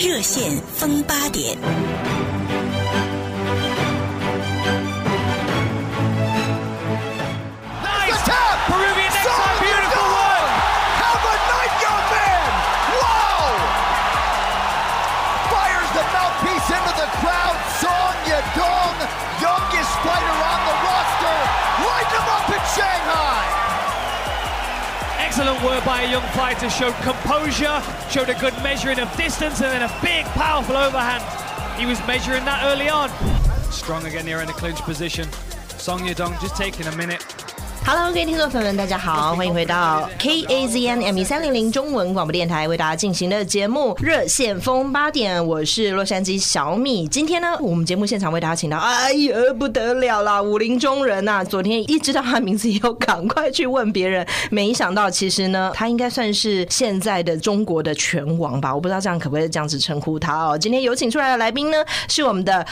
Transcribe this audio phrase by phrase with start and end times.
[0.00, 1.58] 热线风八点。
[26.10, 26.70] Young fighter.
[26.70, 31.22] Showed composure, showed a good measuring of distance, and then a big, powerful overhand.
[31.78, 33.10] He was measuring that early on.
[33.70, 35.28] Strong again here in a clinch position.
[35.76, 37.37] Song Yadong just taking a minute.
[37.90, 47.08] Hello，各位听众朋友们，大家好，欢迎回到 KAZN M 三零零中文广播电台为大家进行的节目《热线风八点》，我是洛杉矶小米。
[47.08, 51.44] 今天呢，我们节目现场为大家请到，哎呀不得了啦，武林中人呐、啊！
[51.44, 58.74] 昨天一知道他名字以后，赶快去问别人，没想到其实呢，他应该算是现在的中国的拳王吧？
[58.74, 60.58] 我不知道这样可不可以这样子称呼他哦。
[60.58, 62.66] 今天有请出来的来宾呢，是我们的。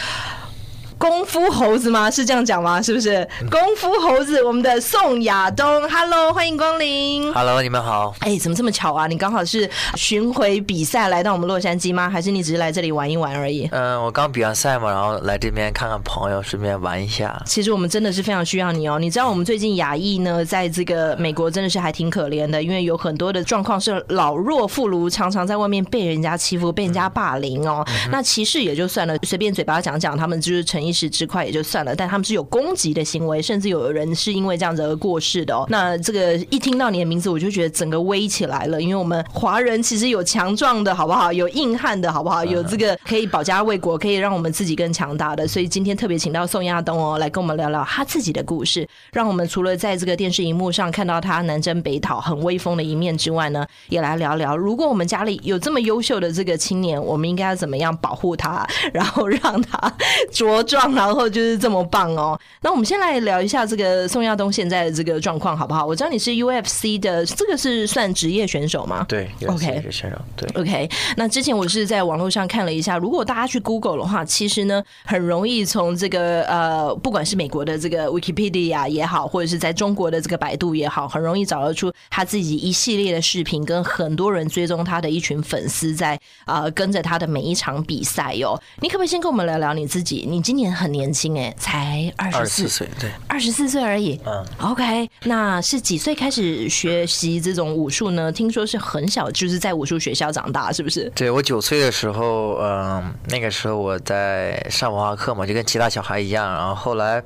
[0.98, 2.11] 功夫猴子吗？
[2.11, 2.80] 是这样讲吗？
[2.80, 4.42] 是不是功夫猴子？
[4.42, 7.33] 我们的宋亚东，Hello，欢迎光临。
[7.34, 8.14] Hello，你们好。
[8.20, 9.06] 哎，怎么这么巧啊？
[9.06, 12.08] 你刚好是巡回比赛来到我们洛杉矶吗？
[12.08, 13.69] 还是你只是来这里玩一玩而已？
[13.72, 17.42] 嗯，我刚比完赛嘛，然后来这边看看朋友，顺便玩一下。
[17.44, 18.98] 其实我们真的是非常需要你哦。
[18.98, 27.84] 你知道我们最近亚裔呢，在这个美国真的是还挺可怜的，因为有很多的状况是老弱妇孺常常在外面被人家欺负、被人家霸凌哦。
[27.86, 35.67] 嗯、那歧视也就算了，随便嘴巴讲讲，他们就是逞一时之快也就算了，但他们是有攻击的行为，甚至有人是因为这样子而过世的哦。
[35.69, 41.33] 那这个一听到你的名字，我就觉得整个威起来了，因为我们华人其实有强壮的，好不好？
[41.33, 42.45] 有硬汉的，好不好？
[42.45, 45.47] 有这个可以保家卫国，可以让我们自己更强大的。
[45.47, 59.93] 所以今天特别请到宋亚东哦，来跟我们聊聊他自己的故事，让我们除了在这个电视荧幕上看到他南征北讨很威风的一面之外呢，也来聊聊，如果我们家里有这么优秀的这个青年，我们应该要怎么样保护他，然后让他
[60.33, 61.27] 茁壮，然后。
[61.27, 62.38] 就是这么棒哦！
[62.62, 65.84] 那我们先来聊一下这个宋亚东现在的这个状况好不好？
[65.84, 69.04] 我知道你是 UFC 的，这个是算职业选手吗？
[69.09, 70.48] 对，OK，选手对。
[70.54, 88.62] OK，那之前我是在网络上看了一下，如果大家去 Google 的话，其实呢很容易从这个呃，不管是美国的这个 Wikipedia 也好，或者是在中国的这个百度也好，很容易找得出他自己一系列的视频，跟很多人追踪他的一群粉丝在呃跟着他的每一场比赛哟、哦。
[88.81, 90.25] 你可不可以先跟我们聊聊你自己？
[90.28, 91.16] 你今年很年轻。
[91.16, 94.21] 轻哎，才二十四岁，对，二十四岁而已。
[94.27, 98.31] 嗯，OK，那是几岁开始学习这种武术呢？
[98.31, 101.10] 听说是很小，就是在武术学校长大，是不是？
[101.15, 106.47] 对，我九岁的时候，嗯，那个时候我在上文化课嘛，就跟其他小孩一样。
[106.53, 107.22] 然后后来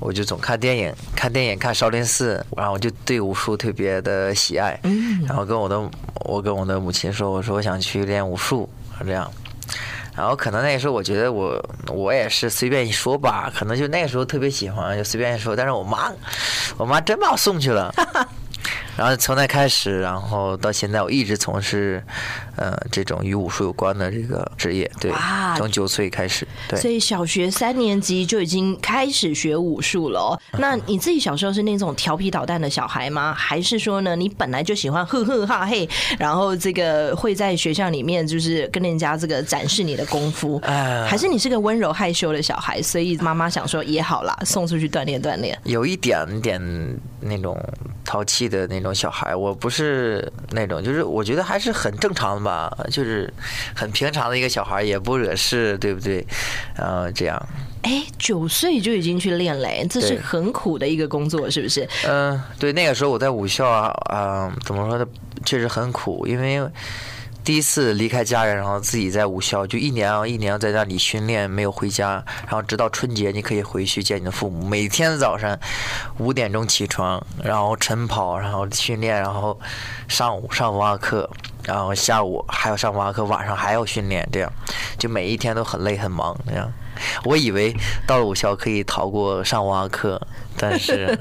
[0.00, 4.76] 我就总看电影，看电影看少林寺，然后我就对武术特别的喜爱。
[4.82, 5.80] 嗯，然后跟我的
[6.24, 8.68] 我跟我的母亲说，我说我想去练武术，
[9.06, 9.30] 这样。
[10.14, 11.58] 然后可能那个时候，我觉得我
[11.88, 15.56] 我也是随便一说吧，可能就那个时候特别喜欢，就随便一说。
[15.56, 16.12] 但是我妈，
[16.76, 17.94] 我妈真把我送去了。
[18.94, 22.04] 然后从那开始，然后到现在，我一直从事，
[22.56, 24.88] 呃，这种与武术有关的这个职业。
[25.00, 25.10] 对，
[25.56, 26.46] 从九岁开始。
[26.68, 30.38] 对，所以小学三年级就已经开始学武术了哦。
[30.58, 33.32] 那你自己小时候是那种调皮捣蛋的小孩吗？
[33.32, 40.60] 还是说呢，你本来就喜欢呵呵哈嘿，然后这个会在学校里面就是跟人家这个展示你的功夫？
[41.08, 45.58] 还是你是个温柔害羞的小孩，所以妈妈想说也好啦，送出去锻炼锻炼。
[45.64, 46.60] 有一点点
[47.18, 47.58] 那种
[48.04, 48.82] 淘气的那种。
[48.82, 53.32] 那种小孩，我不是那种，就是我觉得还是很正常的吧，就是
[53.74, 56.26] 很平常的一个小孩，也不惹事，对不对？
[56.76, 57.40] 然后这样。
[57.82, 61.88] 哎，九岁就已经去练嘞，这是很苦的一个工作，是不是？
[62.06, 65.06] 嗯，对，那个时候我在武校啊，啊，怎么说呢？
[65.44, 66.62] 确实很苦，因为。
[67.44, 72.24] 第一次离开家人，然后自己在武校，就一年啊一年在那里训练，没有回家。
[72.42, 74.64] 然后直到春节，你可以回去见你的父母。
[74.64, 75.58] 每天早上
[76.18, 79.58] 五点钟起床，然后晨跑，然后训练，然后
[80.06, 81.28] 上午上文化课，
[81.64, 84.52] 然后下午还要上文化课，晚上还要训练，这样
[84.98, 86.36] 就每一天都很累很忙。
[86.46, 86.70] 这样，
[87.24, 87.74] 我以为
[88.06, 90.20] 到了武校可以逃过上文化课，
[90.56, 91.18] 但是。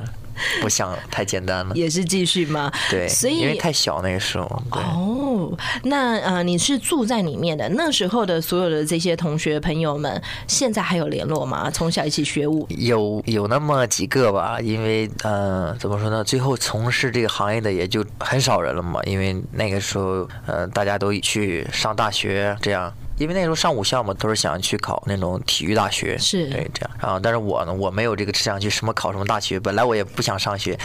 [0.62, 2.72] 不想太简单了，也是继续吗？
[2.90, 4.46] 对，所以因为太小那个时候。
[4.72, 11.70] 哦，那呃，你是住在里面的，那时候的所有的这些同学朋友们，现在还有联络吗？
[11.72, 16.24] 从小一起学舞，有有那么几个吧，因为呃，怎么说呢？
[16.24, 22.92] 最后从事这个行业的也就很少人了嘛，因为那个时候呃，大家都去上大学这样。
[23.22, 26.92] 因为那时候上武校嘛，都是想去考那种体育大学，是对这样。
[27.00, 29.60] 然后，但是我呢，我没有这个志向去什么考什么大学。
[29.60, 30.76] 本来我也不想上学，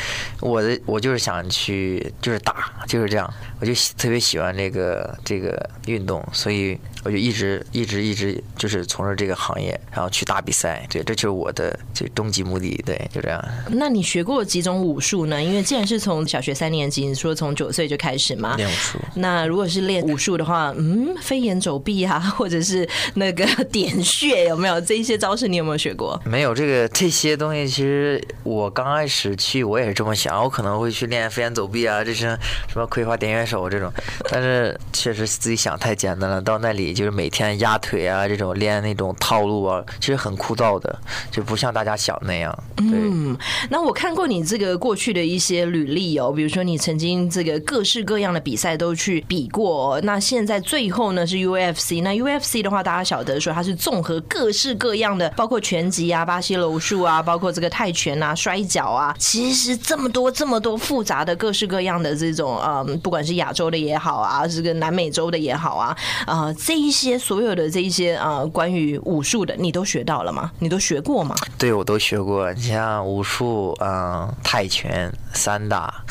[0.40, 3.32] 我的我就是想去就是打，就是这样。
[3.58, 10.84] 我就特别喜欢这个这个运动，所以我就一直一直一直就是从事这个行业，然后去打比赛。
[10.90, 12.82] 对，这就是我的这终极目的。
[12.84, 13.42] 对，就这样。
[13.70, 15.40] 那你学过几种武术呢？
[15.40, 18.98] 因为既然是从小学三年级，你说从九岁就开始嘛，练武术。
[19.14, 25.46] 那如果是练武术的话，嗯，飞檐走壁啊， 或者是那个 点穴，有没有这一些招式？
[25.46, 26.20] 你有没有学过？
[26.24, 27.68] 没有这个这些东西。
[27.68, 32.20] 其实我刚开始去，我也是这么想，我可能会去练飞檐走壁啊，这是
[32.68, 33.92] 什么葵花点穴手这种。
[34.28, 40.98] 但是确实自己想太简单了，到那里就是每天压腿啊，这种练那种套路啊，其实很枯燥的，
[41.30, 42.56] 就不像大家想那样。
[42.78, 43.36] 嗯，
[43.68, 65.96] 那我看过你这个过去的一些履历哦，比如说你曾经这个各式各样的比赛都去比过，那现在最后呢是 UFC，那 UFC 的话，大家晓得说它是综合各式各样的，包括拳击啊、巴西柔术啊，包括这个泰拳啊、摔跤啊，其实这么多这么多复杂的各式各样的这种，嗯，不管是亚洲的也好啊，这个南美洲的也好啊，
[66.26, 70.52] 啊，这一些所有的这一些啊，关于武术的，你都学到了吗？
[70.60, 71.34] 你都学过吗？
[71.58, 72.52] 对，我都学过。
[72.52, 76.04] 你像武术，嗯，泰拳、散打。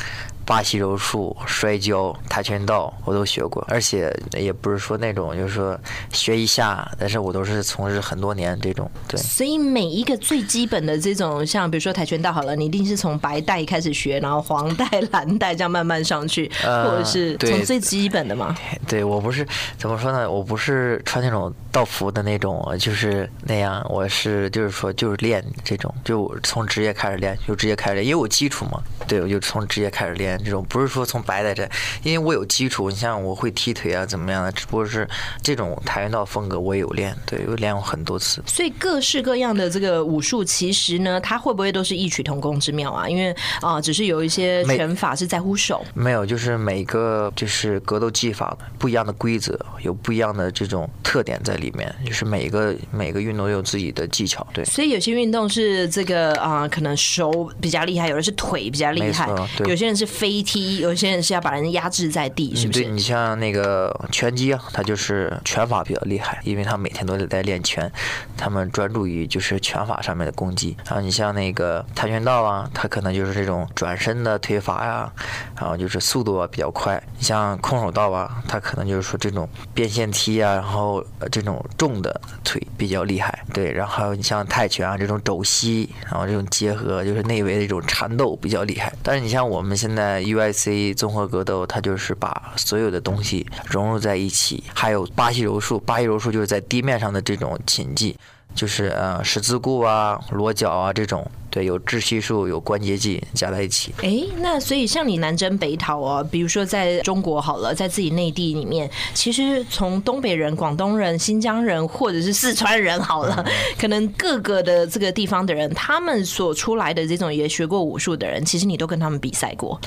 [0.45, 5.77] 巴西柔术、摔跤、跆拳道我都学过，而且也不是说那种就是说
[6.11, 8.89] 学一下，但是我都是从事很多年这种。
[9.07, 18.55] 对，所以每一个最基本的这种，像比如说跆拳道好了，你一定是从白带开始学，然后黄带、蓝带这样慢慢上去，或者是从最基本的嘛？
[18.87, 19.45] 对，我不是
[19.77, 20.29] 怎么说呢？
[20.29, 23.83] 我不是穿那种道服的那种，就是那样。
[23.89, 28.79] 我是就是说就是练这种，就从职业开始练，就职业开始练，因为我基础嘛。
[29.07, 30.34] 对，我就从职业开始练。
[30.43, 31.67] 这种不是说从白带这，
[32.03, 34.51] 因为我有基础，你像我会踢腿啊，怎么样的？
[34.51, 35.07] 只不过是
[35.41, 38.41] 这种跆拳道风格我也有练，对，我练过很多次。
[38.45, 43.07] 所以各式各样的这个武术，其实呢，它会不会都是异曲同工之妙啊？
[43.07, 54.63] 因为啊、呃，只是有一些拳法是在乎手，没有，就是每个就是格斗技法不一样的规则，有不一样的这种特点在里面，就是每个每个运动都有自己的技巧，对。
[54.65, 60.35] 所以有些运动是这个啊、呃，可能手比较厉害，有的是腿比较厉害，对，有些人是飞。
[60.35, 62.81] 飞踢，有些人是要把人压制在地，是不是？
[62.81, 67.89] 对，你像那个拳击啊，他就是拳法比较厉害，因为他每天都在练拳，
[68.35, 70.75] 他们专注于就是拳法上面的攻击。
[70.83, 75.13] 然后你像那个跆拳道啊，他可能就是这种转身的腿法呀，
[75.57, 77.01] 然后就是速度啊比较快。
[77.19, 83.45] 你像空手道啊，他可能就是说这种变线踢啊，然后这种重的腿比较厉害。
[83.53, 88.91] 对，然后你像泰拳啊，这种肘膝，然后这种结合就是内围的这种缠斗比较厉害。
[89.03, 90.14] 但是你像我们现在。
[90.21, 98.15] UIC 综合格斗，它就是把所有的东西融入在一起，还有巴西柔术，巴西柔术就是在地面上的这种擒技。
[98.55, 103.93] 就是呃十字固啊、裸脚啊这种，对，有窒息术、有关节剂加在一起。
[104.01, 119.77] 哎，那所以像你南征北讨哦，比如说在中国好了，在自己内地里面，其实从东北人、广东人、新疆人，或者是四川人好了，嗯、 可能各个的这个地方的人，他们所出来的这种也学过武术的人，其实你都跟他们比赛过。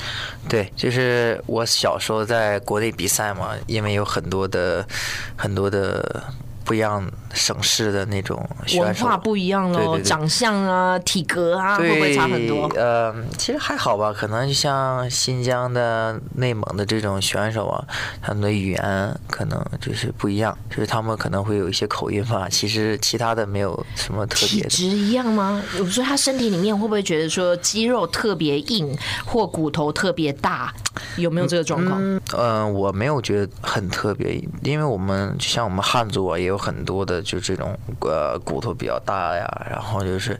[0.47, 4.87] 对，就是我小时候在国内比赛嘛，因为有很多的
[5.35, 6.23] 很多的。
[6.69, 12.69] 不一样省市的那种文化不一样喽，长相啊、体格啊，会不会差很多？
[12.75, 17.83] 呃，其实还好吧，可能像新疆的、内蒙的这种选手啊，
[18.21, 22.47] 他们的语言可能就是不一样，就是他们可能会有一些口音吧。
[22.47, 24.69] 其实其他的没有什么特别的。
[24.69, 25.59] 体质一样吗？
[25.79, 28.95] 我说他身体里面会不会觉得说肌肉特别硬，
[29.25, 30.71] 或骨头特别大？
[31.15, 31.99] 有没有这个状况？
[31.99, 36.58] 嗯，呃，我没有觉得很特别，因为我们就像我们汉族啊，也有。
[36.59, 40.37] 很多的就这种呃骨头比较大呀，然后就是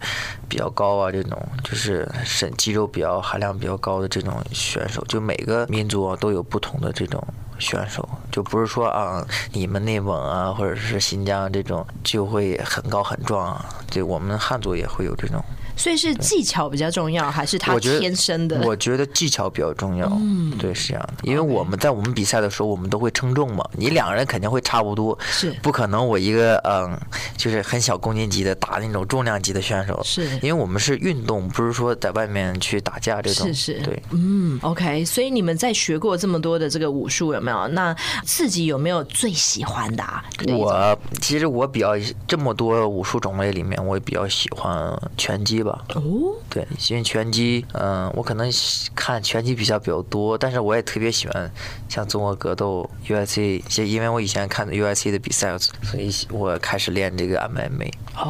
[0.50, 7.26] 比较高啊，这种就是身肌肉比较含量比较高的这种选手，就每个民族啊都有不同的这种
[7.58, 15.42] 选手，就不是说啊你们内蒙啊或者是新疆这种就会很高很壮啊，对我们汉族也会有这种。
[15.80, 18.62] 所以是技巧比较重要，还是他天生的？
[18.64, 20.08] 我觉得技巧比较重要。
[20.20, 21.14] 嗯，对，是这样的。
[21.24, 23.66] 因为我们在我们比赛的时候，我们都会称重嘛。
[23.72, 26.06] 你两个人肯定会差不多，是不可能。
[26.06, 27.00] 我一个嗯，
[27.38, 33.48] 就是很小公斤级的打那种重量级的选手，是因为我们是运动，不是说在外面去打架这种。
[33.48, 35.06] 是是，对，嗯，OK。
[35.06, 37.68] 所以你们在学过这么多的这个武术，有没有？
[37.70, 37.96] 那
[38.26, 40.26] 自己有没有最喜欢的啊？
[40.58, 41.94] 我其实我比较
[42.28, 45.69] 这么多武术种类里面，我也比较喜欢拳击吧。
[45.70, 45.86] 吧。
[45.96, 46.02] 哦，
[46.50, 48.50] 对，因为拳击，嗯，我可能
[48.96, 51.52] 看拳击比赛比较多，但是我也特别喜欢
[51.88, 57.92] 像综合格斗、UFC，因为我以前看的 UFC 的比赛，所以我开始练这个 MMA。
[58.18, 58.30] 哦，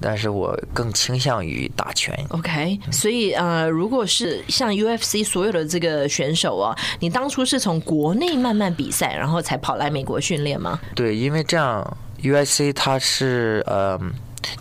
[0.00, 2.14] 但是我更倾向于打拳。
[2.30, 10.78] OK，所以呃，如果是像 UFC 所有的这个选手啊，你当初是从国内慢慢比赛，然后才跑来美国训练吗？
[10.94, 14.00] 对，因为这样 UFC 它是呃。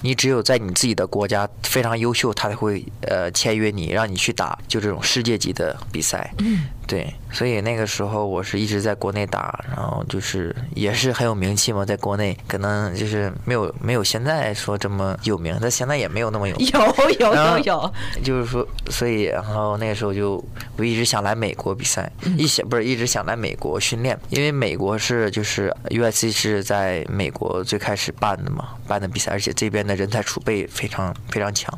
[0.01, 6.33] 你只有在你自己的国家非常优秀，他才会呃签约你，让你去打就这种世界级的比赛。
[6.39, 16.67] 嗯，对，所以那个时候我是一直在国内打，然后就是也是很有名气嘛，在国内可能就是没有没有现在说这么有名，但现在也没有那么有名。
[16.67, 16.79] 有
[17.19, 20.43] 有有有，就是说，所以然后那个时候就
[20.77, 29.75] 我一直想来美国比赛，一想不是一直想来美国训练，因为美国是就是 UFC 是在美国最开始办的嘛，办的比赛，而且这。
[29.75, 31.77] 边的人才储备非常非常强，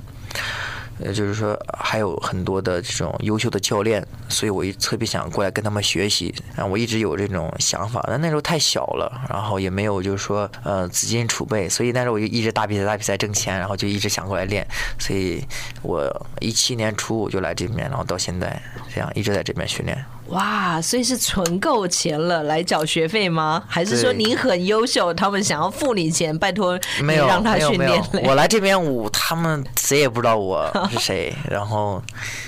[1.00, 6.34] 呃，就是说还有很多的这种优秀的教练，所以我一特别想过来跟他们学习。
[6.56, 14.66] 然后我一直有这种想法，但那时候太小了，然后也没有就是说呃资金储备，所以那时候我就一直打比赛打比赛挣钱，然后就一直想过来练。
[15.00, 15.44] 所以
[15.84, 18.60] 我一七年初我就来这边，然后到现在
[18.94, 20.04] 这样一直在这边训练。
[20.30, 23.64] 哇，所以是存够钱了来缴学费吗？
[23.68, 28.02] 还是说你很优秀，他们想要付你钱，拜托你让他训练？
[28.24, 31.34] 我来这边舞，他们谁也不知道我是谁。
[31.50, 32.02] 然后，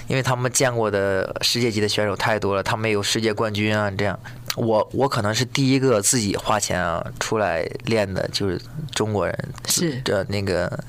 [0.08, 4.20] 因为他们见过的世界级的选手太多了，他们有世界冠军啊，这样。
[4.56, 8.60] 我我可能是第一个自己花钱啊出来练的，就是
[8.92, 10.84] 中国人是的那个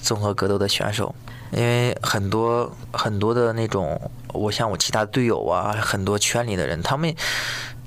[0.00, 1.14] 综合格斗的选手。
[1.52, 4.00] 因为很多很多的那种，
[4.32, 7.14] 我像我其他队友啊，很多圈里的人，他们。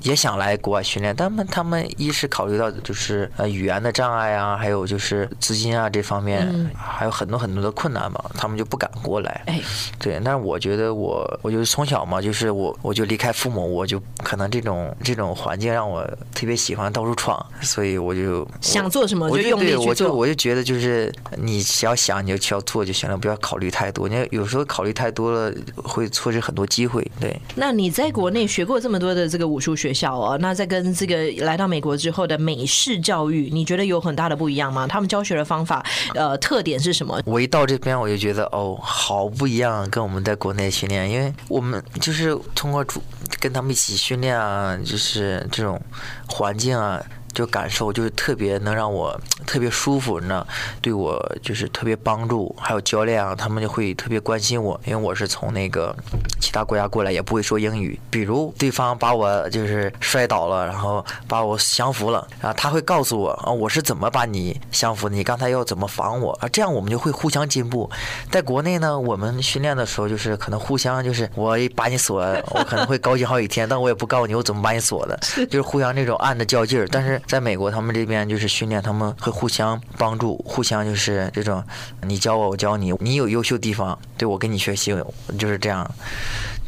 [0.01, 9.43] 也想来国外训练，但们他们一是考虑到就是呃语言的障碍啊，还有就是资金啊这方面，还有很多很多的困难嘛，他们就不敢过来。
[9.47, 9.61] 哎，
[9.99, 16.01] 对，但是我觉得我我就是从小嘛，就是我我就离开父母，我就可能这种这种环境让我
[16.33, 19.85] 特别喜欢到处闯，所以我就想做什么就用力去做。
[19.85, 24.07] 我就我就觉得就是你只要想你就去要做就行了，不要考虑太多。
[24.07, 27.05] 你有时候考虑太多了会错失很多机会。
[27.19, 29.88] 对，那你在国内学过这么多的这个武术学？
[29.89, 34.85] 学校哦，那在跟这个来到美国之后的美式教育，你觉得有很大的不一样吗？
[34.85, 37.19] 他们教学的方法，呃，特点是什么？
[37.25, 43.01] 我一到这边，我就觉得哦，好不一样，跟我们在国内训练，因为我们就是通过主
[43.39, 45.81] 跟他们一起训练啊，就是这种
[46.27, 47.01] 环境啊。
[47.33, 50.45] 就感受就是特别能让我 特别舒服，你知道，
[50.81, 52.55] 对我就是特别帮助。
[52.59, 55.95] 还有教练啊，他们就会特别关心我，因为我是从那个
[56.39, 57.99] 其他国家过来，也不会说英语。
[58.09, 66.49] 比如对方把我就是摔倒了，然后把我降服了，然后他会告诉我啊，我是怎么把你降服，你刚才要怎么防我啊？
[66.49, 67.89] 这样我们就会互相进步。
[68.31, 72.21] 在国内呢，我们训练的时候就是可能互相就是我一把你锁，
[72.51, 77.18] 我可能会高兴好几天，但我也不告诉你我怎么把你锁的，就是互相这种暗的较劲儿，但是。
[77.27, 81.63] 在美国，他们这边就是训练，他们会互相帮助，互相就是这种，
[82.01, 84.95] 你教我，我教你，你有优秀地方，对我跟你学习，
[85.37, 85.89] 就是这样。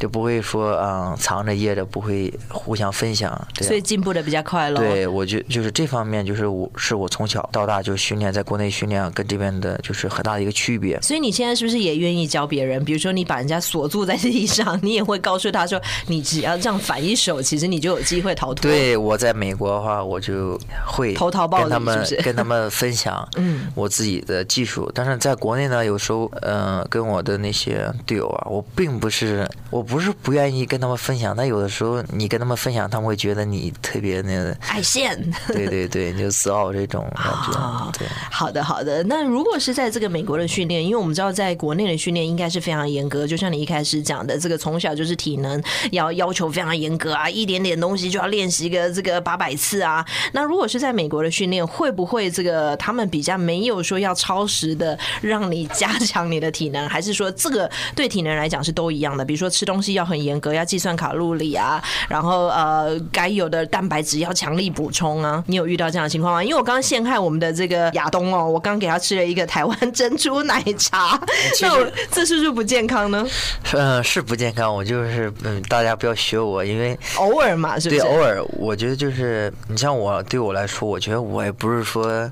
[0.02, 3.30] 就不会说嗯藏着掖着，不会互相分享，
[3.60, 4.80] 所以进步的比较快了。
[4.80, 11.00] 对，我就就是这方面，就是我是我从小到大就训练，在国内训练跟这边的就是很大的一个区别。
[11.02, 12.84] 所以你现在是不是也愿意教别人？
[12.84, 18.62] 比如说你把人家锁住在地上，你也会告诉他说，你只要这样反一手，其实你就有机会逃脱。
[18.62, 21.30] 对，我在美国的话，我就会跟
[21.70, 24.90] 他们 跟他们分享 嗯我自己的技术。
[24.92, 29.80] 但是在国内呢，有时候嗯跟我的那些队友啊，我并不是我。
[29.91, 35.18] 不是不愿意跟他们分享，但有的时候你跟他们分享，他们会觉得你特别那个爱现。
[35.48, 37.58] 对对对，就自傲这种感觉。
[37.58, 39.02] 哦、对，好的好的。
[39.04, 50.04] 那如果是在这个美国的训练，因为我们知道在国内的训练应该是非常严格，就像你一开始讲的，这个从小就是体能要要求非常严格啊，一点点东西就要练习个这个八百次啊。
[50.32, 59.24] 那如果是在美国的训练，会不会这个他们比较没有说要超时的让你加强你的体能，还是说这个对体能来讲是都一样的？
[59.24, 59.71] 比如说吃东西。
[59.72, 65.42] 东西要很严格，要计算卡路里啊，然后呃，该有的蛋白质要强力补充啊。
[65.46, 66.44] 你有遇到这样的情况吗？
[66.44, 71.18] 因为我刚刚陷害我们的这个亚东哦，我刚给他吃了一个台湾珍珠奶茶，
[71.62, 73.26] 那我这是不是不健康呢？
[73.72, 74.74] 嗯，是不健康。
[74.74, 78.00] 我就是嗯，大家不要学我，因为偶尔嘛，是不是？
[78.00, 78.42] 对，偶尔。
[78.58, 82.30] 我觉得就是你像我，对我来说，我觉得我也不是说。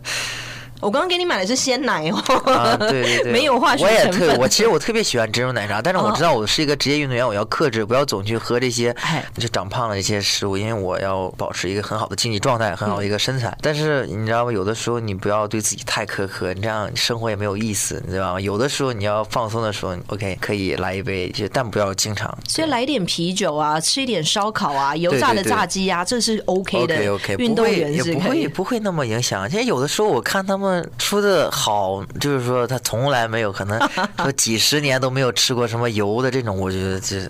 [0.80, 2.16] 我刚刚给你买的是鲜奶哦。
[2.52, 13.56] 啊，对对 对，没有化学我也成分特，我其实我特别喜欢珍珠奶茶，但是我知道我是一个职业运动员，我要克制，不要总去喝这些哎就长胖的这些食物，因为我要保持一个很好的经济状态，很好的一个身材。
[13.60, 14.52] 但是你知道吗？
[14.52, 18.40] 有的时候你不要对自己太苛刻，你这样生活也没有意思，你知道吗？
[18.40, 22.36] 有的时候你要放松的时候，OK，可以来一杯，就但不要经常。
[22.48, 26.94] 所以来一点啤酒啊，吃一点烧烤啊，油炸的炸鸡啊，这是 OK 的。
[26.96, 29.48] OK OK，运动员也不是可以会不会那么影响。
[29.48, 33.78] 其实有的时候我看他们出的好，就是说他从来没有可能
[34.18, 37.28] 说几十年都没有吃过什么油的这种，我觉得这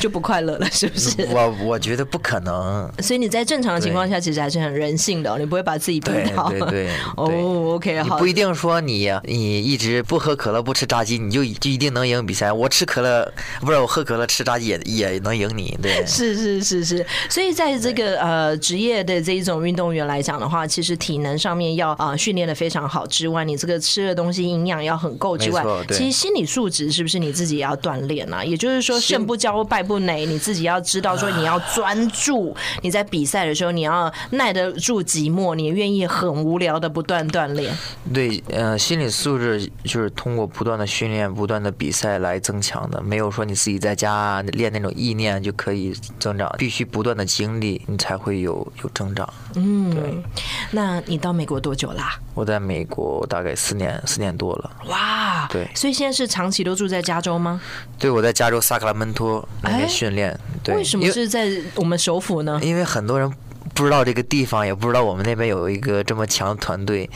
[0.00, 1.26] 就不快乐了，是不是？
[1.32, 2.90] 我我觉得不可能。
[3.00, 6.48] 所以你在正常的情况下，其实还是很人性的哦，你不会把自己逼到。
[6.50, 6.88] 对对对。
[7.16, 8.16] 哦，OK，好。
[8.16, 12.52] 你不一定说你你一直不喝可乐不吃炸鸡，你就就一定能赢比赛。
[12.52, 13.26] 我吃可乐
[13.60, 16.04] 不是我喝可乐吃炸鸡也也能赢你，对。
[16.06, 17.06] 是是是是。
[17.30, 28.44] 所以在这个呃职业的这一种运动员来讲的话，其实体能上面要啊训练的非常好之外，你这个吃的东西营养要很够之外，其实心理素质是不是你自己也要锻炼啊？
[28.44, 37.74] 也就是说，胜不骄败不馁，你自己要知道说你要专注，你在比赛的时候你要耐得住寂寞，你愿意很无聊的不断锻炼。
[38.12, 49.32] 对，呃，心理素质就是通过不断的训练、不断的比赛来增强的，没有说你自己在家练那种意念就可以增长，必须不断的经历，你才会有有增长。
[49.54, 50.22] 嗯，对。
[50.70, 52.18] 那你到美国多久啦？
[52.34, 54.70] 我在美国大概四年，四年多了。
[54.88, 55.66] 哇，对。
[55.74, 57.58] 所以现在是长期都住在加州吗？
[57.98, 60.38] 对，我在加州萨克拉门托那边训练。
[60.62, 60.76] 对。
[60.76, 62.60] 为什么是在我们首府呢？
[62.62, 63.32] 因为很多人。
[63.78, 67.08] 不知道这个地方，也不知道我们那边有一个这么强的团队。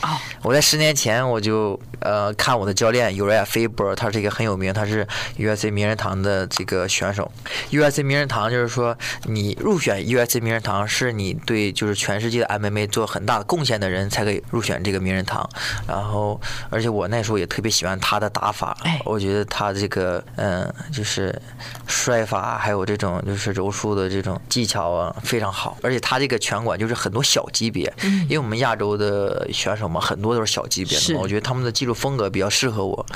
[0.43, 5.05] 我在十年前我就呃看我的教练 Uriah Faber，他是一个很有名，他是
[5.37, 7.29] USC 名人堂的这个选手。
[7.73, 15.45] USC 名人堂就是说，你入选 USC 名人堂是你对就是全世界的 MMA 做很大的贡献的人才可以入选这个名人堂。
[15.89, 16.41] 然后，
[16.71, 21.37] 而且我那时候也特别喜欢他的打法，我觉得他这个嗯就是
[21.89, 26.52] 摔法还有这种就是柔术的这种技巧啊非常好，而且他这个全。
[26.53, 27.91] 拳馆就是很多小级别，
[28.25, 31.21] 因为我们亚洲的选手嘛，很多都是小级别的嘛。
[31.23, 33.07] 我觉得他们的技术风格比较适合我，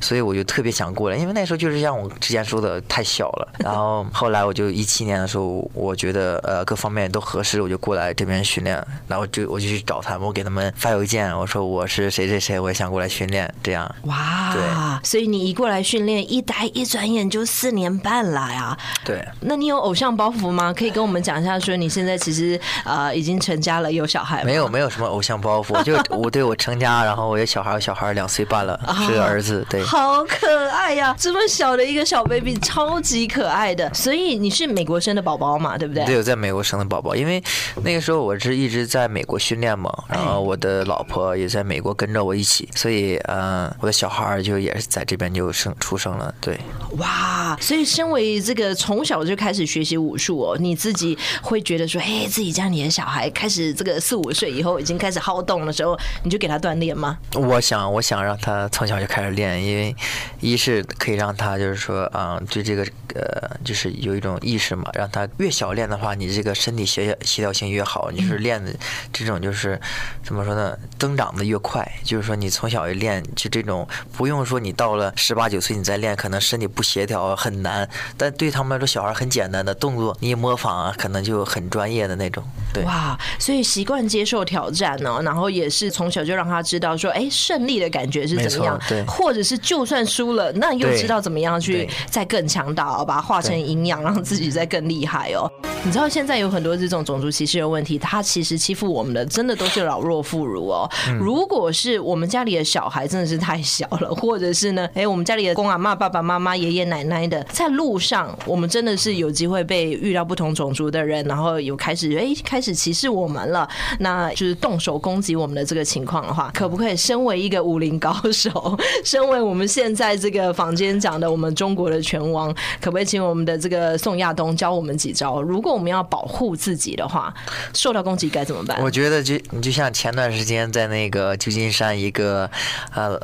[0.00, 1.16] 所以我就特别想过来。
[1.16, 3.48] 因为那时候就是像我之前说的，太小了。
[3.62, 8.84] 然后后来我就一七年的时候，我觉得呃各方面都合适，我就过来这边训练。
[9.06, 13.48] 然后就我就去找他们，我给他们发邮件，我说我是谁谁谁，我也想过来训练。
[13.62, 14.62] 这样哇，对，
[15.04, 18.76] 所以你一过来训练，一待一转眼就四年半了呀。
[19.04, 20.72] 对，那你有偶像包袱吗？
[20.72, 22.60] 可以跟我们讲一下，说你现在其实。
[22.84, 24.70] 呃，已经成家了，有小孩没有？
[24.70, 33.92] 没有什么偶像包袱， 就我对我成家，然后我有小孩，小孩两岁半了，是个儿子，对，好可爱呀，这么小的一个小 baby，超级可爱的。
[33.92, 36.04] 所以你是美国生的宝宝嘛，对不对？
[36.04, 37.42] 对，我在美国生的宝宝，因为
[37.82, 46.60] 那个时候我是一直在美国训练嘛，然后我的老婆也在美国跟着我一起，所以嗯、呃，我的小孩就也是在这边就生出生了，对。
[46.98, 57.18] 哇，所以身为这个从小就开始学习武术哦，你自己会觉得说，哎，自己家里的小孩开始这个四五岁以后已经开始好动的时候，你就给他锻炼吗？
[57.34, 59.94] 我想，我想让他从小就开始练，因为
[60.40, 62.82] 一是可以让他就是说，啊，对这个
[63.14, 68.72] 呃，就是有一种意识嘛，让他越小练的话，你这个身体协协调性越好，你就是练的
[69.12, 69.80] 这种就是
[70.22, 71.86] 怎么说呢，增长的越快。
[72.04, 82.42] 就是说，你从小一练，就这种不用说你到了十八九岁你再练，可能身体不协调很难，但对他们来说，小孩很简单的动作，你模仿啊，可能就很专业的那种。
[82.72, 82.82] 对。
[82.84, 95.50] 哇，所以习惯接受挑战呢，然后也是从小就让他知道说，哎，胜利的感觉是怎么样，对，或者是就算输了，那又知道怎么样去再更强大，把它化成营养，让自己再更厉害哦。
[95.82, 100.88] 你知道现在有很多这种种族歧视的问题，他其实欺负我们的真的都是老弱妇孺哦。
[101.18, 125.40] 如果是我们家里的小孩真的是太小了，或者是呢， 哎，我们家里的公阿妈、爸爸妈妈、爷爷奶奶的，在路上我们真的是有机会被遇到不同种族的人，然后有开始哎开始歧视我们了，那就是动手攻击我们的这个情况的话，可不可以身为一个武林高手， 身为我们现在这个坊间讲的我们中国的拳王，可不可以请我们的这个宋亚东教我们几招？
[125.42, 127.32] 如果我们要保护自己的话，
[127.74, 128.80] 受到攻击该怎么办？
[128.82, 132.50] 我觉得就你就像前段时间在那个旧金山一个
[132.94, 133.18] 呃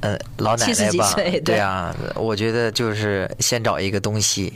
[0.00, 4.52] 呃老奶奶吧，对啊，我觉得就是先找一个东西，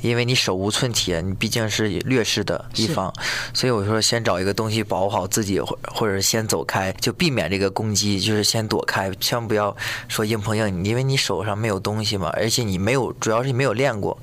[0.00, 3.12] 因为你手无寸铁，你毕竟是劣势的一方，
[3.54, 9.74] 所以我说先找一个东西保护好自己，或或者先走开，就避免这个攻击，就是先躲开，千万不要
[10.08, 14.18] 说硬碰硬，因为你手上没有东西嘛，而且你没有，主要是你没有练过。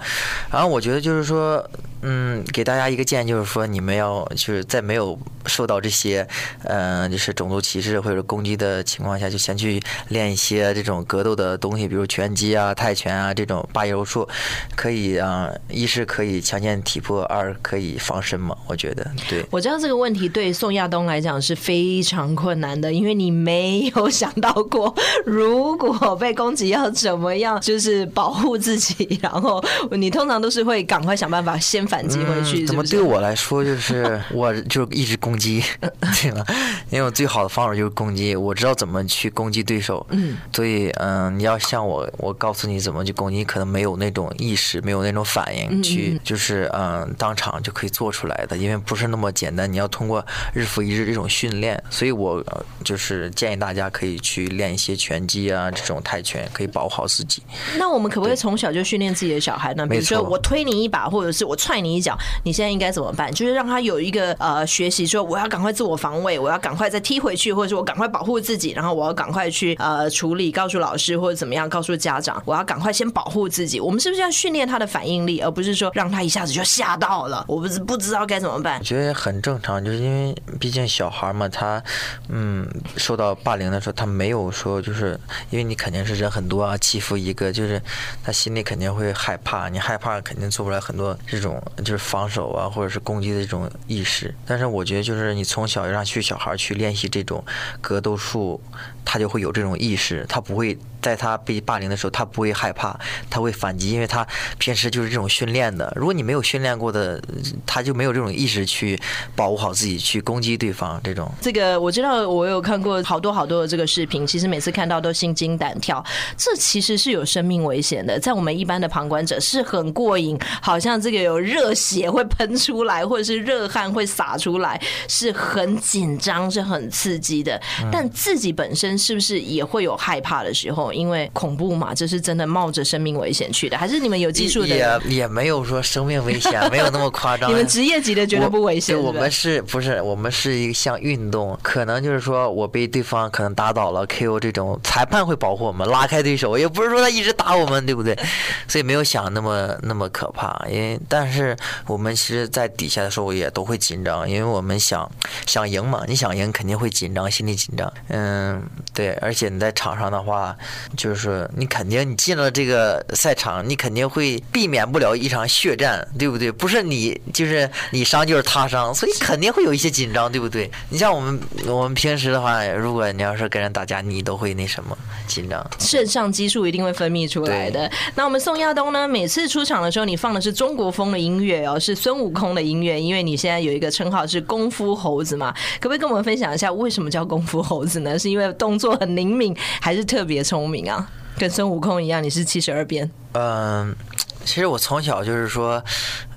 [0.51, 1.67] 然后我觉得就是说。
[2.03, 6.25] 嗯，给大家一个建议，就是说你们要就是在没有受到这些，
[6.63, 14.27] 嗯，就是种族歧视或者攻击的情况下，就先去练一些这种格斗的东西，比如拳击啊、泰拳啊这种八柔术，
[14.75, 18.55] 可以啊，一是可以强健体魄，二可以防身嘛。
[18.67, 19.43] 我觉得，对。
[19.49, 24.93] 我知道这个问题对宋亚东来讲是非常困难的，因为你没有想到过，
[25.25, 31.87] 如果被攻击要怎么样，就是保护自己，然后你通常都是会赶快想办法先。
[31.87, 36.43] 反击回去怎么对我来说就是我就一直攻击， 对吧？
[36.89, 40.05] 因 为我最好的方法就是攻击，我知道怎么去攻击对手。
[40.09, 51.81] 嗯，所以嗯，你要像我，我告诉你怎么去攻击，你可能没有那种意识，没有那种反应去，就是嗯，当场就可以做出来的，因为不是那么简单，你要通过日复一日这种训练。
[51.89, 52.43] 所以我
[52.83, 57.41] 就是建议大家可以去练一些拳击啊，这种泰拳可以保护好自己。
[57.77, 59.88] 那我们可不可以从小就训练自己的小孩呢？
[59.88, 61.77] 比如说我推你一把，或者是我踹。
[61.77, 63.31] 你一脚，你现在应该怎么办？
[63.31, 73.80] 就是让他有一个呃学习，说我要赶快自我防卫，我要赶快再踢回去，或者是我赶快保护自己，然后我要赶快去呃处理，告诉老师或者怎么样，告诉家长，我要赶快先保护自己。
[73.80, 77.43] 我们是不是要训练他的反应力，而不是说让他一下子就吓到了？
[77.47, 78.80] 我不是不知道该怎么办。
[78.80, 81.84] 我觉得很正常，就是因为毕竟小孩嘛，他
[82.30, 85.19] 嗯受到霸凌的时候，他没有说就是
[85.50, 87.82] 因为你肯定是人很多啊，欺负一个，就是
[88.23, 91.62] 他心里肯定会害怕，你害怕肯定做不来很多这种。
[91.84, 94.34] 就是防守啊，或者是攻击的这种意识。
[94.45, 97.43] 但是我觉得，就是你从小让去小孩去练习这种
[97.80, 98.62] 格斗术，
[99.06, 100.77] 他就会有这种意识，他不会。
[100.99, 105.93] 在他被霸凌的时候，他不会害怕，他会反击，因为他平时就是这种训练的。
[105.95, 107.21] 如果你没有训练过的，
[107.65, 108.99] 他就没有这种意识去
[109.35, 110.99] 保护好自己，去攻击对方。
[111.03, 116.03] 这种这个我知道，我有看过好多好多的这个视频，其实每次看到都心惊胆跳。
[116.35, 127.61] 这其实是有生命危险的，在我们一般的旁观者是很过瘾，好像这个有热血会喷出来，或者是热汗会洒出来，是很紧张，是很刺激的。
[127.91, 130.91] 但自己本身是不是也会有害怕的时候？
[130.93, 134.67] 因为恐怖嘛，这是真的冒着生命危险去的，还是你们有技术的？
[134.67, 137.49] 也也没有说生命危险，没有那么夸张。
[137.51, 138.97] 你们职业级的绝对不危险。
[138.97, 141.58] 我们是不是我们是一项运动？
[141.62, 148.17] 可能就是说我被对方可能打倒了，KO 这种，裁判会保护我们，拉开对手，也不是说他一直打我们，对不对？
[148.67, 150.65] 所以没有想那么那么可怕。
[150.69, 155.10] 因为但是我们其实，在底下的时候也都会紧张，因为我们想
[155.45, 157.91] 想赢嘛，你想赢肯定会紧张，心里紧张。
[158.10, 158.62] 嗯，
[158.93, 160.55] 对，而且你在场上的话。
[160.95, 166.51] 就是你肯定你进了这个赛场，你肯定会避免不了一场血战，对不对？
[166.51, 170.69] 不是你就是你伤就是他伤，所以肯定会有一些紧张，对不对？
[170.89, 177.89] 你像我们我们平时的话，如果你要是跟人打架，你都会那什么紧张，肾上激素一定会分泌出来的。
[178.15, 179.07] 那我们宋亚东呢？
[179.07, 188.17] 每次出场的时候，你放的是中国风的音乐哦，是孙悟空的音乐，因为你现在有一个称号是功夫猴子嘛，可不可以跟我们分享一下为什么叫功夫猴子呢？
[188.17, 189.55] 是因为动作很灵敏，
[189.88, 191.10] 还是特别聪明啊？
[191.38, 193.10] 跟孙悟空一样，你是七十二变。
[193.32, 193.95] 嗯，
[194.43, 195.82] 其实我从小就是说，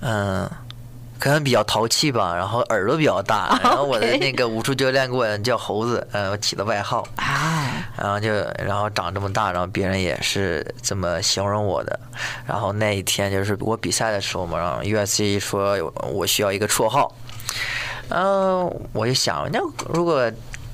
[0.03, 0.49] 嗯，
[1.19, 7.05] 可能比较淘气吧，然后耳朵比较大， 然后我的那个武术教练给我叫猴子，嗯，我起的外号。
[7.17, 7.73] 啊。
[7.97, 8.33] 然后就，
[8.65, 11.99] 然后长这么大，然后别人也是这么形容我的。
[12.47, 15.77] 然后那一天就是我比赛的时候嘛，然后 USC 说
[16.13, 17.13] 我需要一个绰号，
[18.11, 19.59] 嗯，我就想，那
[19.93, 20.31] 如果。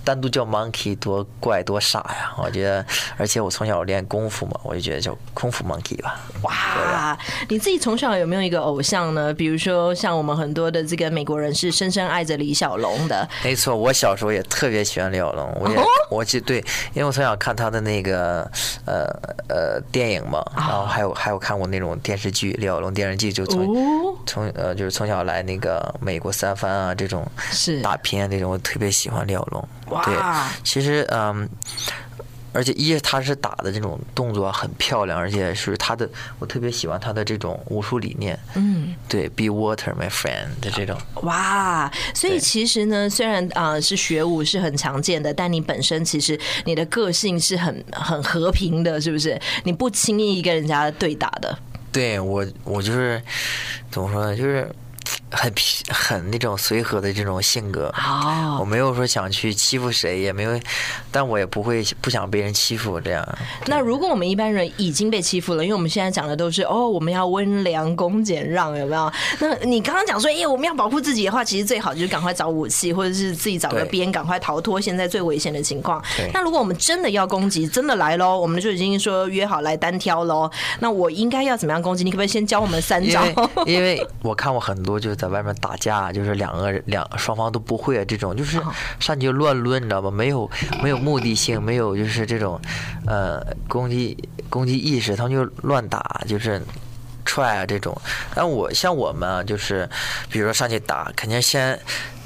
[0.07, 2.33] 单独叫 Monkey 多怪多傻呀！
[2.39, 6.21] 我觉得，而且我从小练功夫嘛，我就觉得叫功夫 Monkey 吧。
[6.43, 9.35] 哇，你自己从小有没有一个偶像呢？
[9.35, 13.29] 比如说像我们很多的这个美国人是深深爱着李小龙的。
[13.43, 15.77] 没错，我小时候也特别喜欢李小龙，我也，
[16.09, 16.59] 我记对，
[16.95, 18.49] 因为我从小看他的那个
[18.85, 19.07] 呃
[19.49, 29.69] 呃电影嘛，然后还有还有看过那种电视剧，李小龙电视剧就从从呃就是从小来那个美国三番啊这种是大片那种，我特别喜欢李小龙。
[30.05, 30.15] 对，
[30.63, 31.49] 其实嗯，
[32.53, 38.39] 而且一他是打的这种动作很漂亮，而且是他的，我特别喜欢他的这种武术理念。
[38.55, 40.97] 嗯，对，Be water, my friend 的这种。
[41.23, 49.39] 哇，所以其实呢，虽然啊、呃、是学武是很常见的，但你本身其实你的个性是很很和平的，是不是？
[49.65, 51.59] 你不轻易跟人家对打的。
[51.93, 53.23] 对我，我就是
[53.91, 54.37] 怎么说呢？
[54.37, 54.69] 就是。
[55.37, 57.93] 很皮很那种随和的这种性格。
[57.97, 60.59] 哦，我没有说想去欺负谁，也没有，
[61.11, 63.39] 但我也不会不想被人欺负这样。
[63.67, 69.13] 那如果我们一般人已经被欺负了，因为我们现在讲的都是哦，我们要温良恭俭让，有没有？
[69.39, 76.03] 那你刚刚讲说，哎，我们要保护自己的话，其实最好就是赶快找武器，或者是自己找个边，赶快逃脱现在最危险的情况。
[76.33, 80.51] 那如果我们真的要攻击，真的来喽，我们就已经说约好来单挑喽。
[80.81, 82.05] 那我应该要怎么样攻击？
[82.05, 83.25] 你可不可以先教我们三招？
[83.27, 88.63] 因为，因为我看过很多就是在外面打架，就是两个人两双方都不会啊，这种就是
[89.01, 90.11] 上去就乱抡，你知道吧？
[90.11, 90.49] 没有
[90.83, 92.61] 没有目的性，没有就是这种
[93.07, 94.17] 呃攻击
[94.49, 96.63] 攻击意识，他们就乱打，就是
[97.25, 97.97] 踹啊这种。
[98.35, 99.89] 但我像我们啊，就是
[100.31, 101.79] 比如说上去打，肯定先。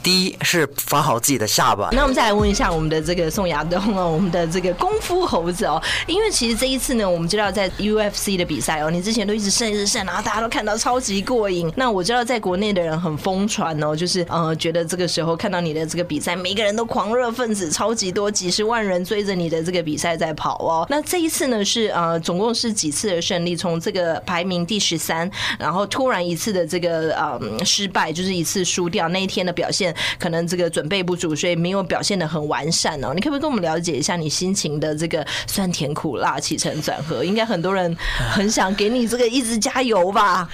[0.02, 1.88] 第一是防好自己的下巴。
[1.92, 11.72] 那我们再来问一下我们的这个宋亚东哦，我们的这个功夫猴子哦，因为其实这一次呢，我们知道在 UFC 的比赛哦，你之前都一直胜一直胜，然后大家都看到超级过瘾。
[11.76, 20.86] 那我知道在国内的人很疯传哦，就是呃觉得这个时候看到你的这个比赛，每个人都狂热分子超级多，几十万人追着你的这个比赛在跑哦。
[20.88, 23.54] 那这一次呢是呃总共是几次的胜利？
[23.54, 29.89] 从这个排名第十三，然后突然一次的这个呃失败，就是一次输掉那一天的表现。
[30.18, 33.12] 可能这个准备不足，所以没有表现的很完善哦。
[33.14, 37.24] 你可不可以跟我们了解一下你心情的这个酸甜苦辣起承转合？
[37.24, 37.96] 应该很多人
[38.32, 40.48] 很想给你这个一直加油吧？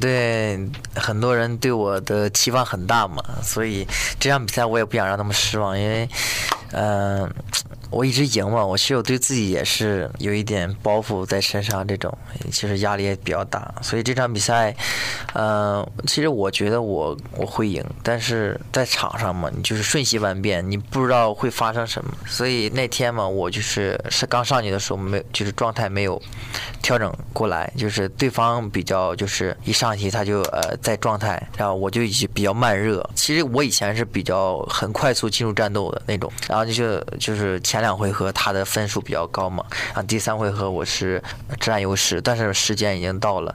[0.00, 0.58] 对，
[0.94, 3.86] 很多人对我的期望很大嘛，所以
[4.18, 6.08] 这场比赛我也不想让他们失望，因为，
[6.72, 7.28] 嗯、
[7.94, 12.12] 我一直赢嘛，我其实我对自己也是有一点包袱在身上，这种
[12.50, 13.72] 其实压力也比较大。
[13.82, 14.74] 所以这场比赛，
[15.32, 22.10] 呃，其实我觉得我我会赢，但是在场上嘛，你就是瞬息万变，你不知道会发生什么。
[22.26, 26.20] 所以那天嘛，我就是是刚上去的时候没，就是状态没有
[26.82, 33.08] 调整过来，就是对方比较就是一上去他就呃在状态，然后我就已经比较慢热。
[33.14, 37.83] 其实我以前是比较很快速进入战斗的那种，然后就是就是前。
[37.84, 41.22] 两回合他的分数比较高嘛，啊，第三回合我是
[41.60, 43.54] 占优势，但是时间已经到了，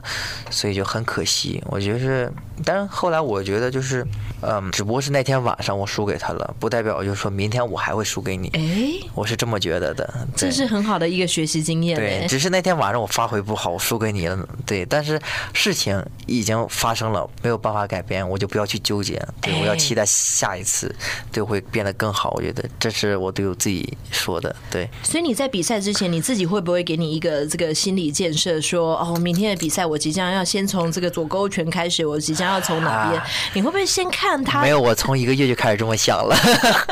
[0.50, 1.60] 所以就很可惜。
[1.66, 2.32] 我觉得是，
[2.64, 4.06] 但是后来我觉得就是，
[4.42, 8.48] 嗯，只不过是那天晚上我输给他了，不代表就是说明天我还会输给你。
[8.54, 10.28] 哎，我是这么觉得的。
[10.36, 11.96] 这是很好的一个学习经验。
[11.96, 14.48] 对，只是那天晚上我发挥不好，我输给你了。
[14.64, 15.20] 对，但是
[15.52, 19.20] 事情已经发生了，没有办法改变，我就不要去纠结。
[19.40, 20.94] 对，我要期待下一次，
[21.32, 22.30] 就会变得更好。
[22.36, 23.96] 我觉得这是我对我自己。
[24.10, 33.20] 说的对，所以你在比赛之前，你自己会不会给你一个这个心理建设，说哦，明天的比赛我即将要先从这个左勾拳开始，我即将要从哪边？
[33.20, 34.60] 啊、你会不会先看他？
[34.62, 36.36] 没有，我从一个月就开始这么想了。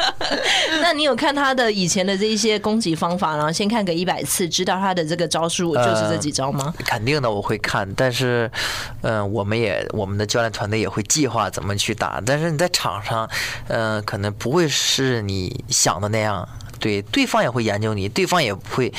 [0.80, 6.72] 那你有看他的以前的这一些攻击方法，然后先看个一百次，知道他的这个招数就是这几招吗？
[6.78, 8.50] 呃、肯定的，我会看，但是
[9.02, 13.28] 嗯、呃，我们也我们的教练团队也会计划怎么去打，但是你在场上，
[13.68, 16.48] 嗯、呃，可能不会是你想的那样。
[16.78, 18.92] 对，对方也会研究你，对方也会